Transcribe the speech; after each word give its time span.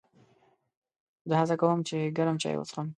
زه 1.29 1.33
هڅه 1.41 1.55
کوم 1.61 1.79
چې 1.87 1.97
ګرم 2.17 2.37
چای 2.41 2.55
وڅښم. 2.57 2.87